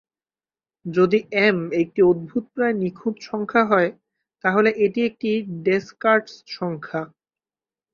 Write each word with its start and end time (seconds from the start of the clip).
যদি 0.85 1.19
"এম" 1.41 1.59
একটি 1.81 2.01
অদ্ভুত 2.03 2.43
প্রায় 2.53 2.75
নিখুঁত 2.81 3.15
সংখ্যা 3.29 3.63
হয় 3.65 3.89
তাহলে 4.43 4.69
এটি 4.85 4.99
একটি 5.09 5.29
ডেসকার্টস 5.65 6.33
সংখ্যা। 6.51 7.01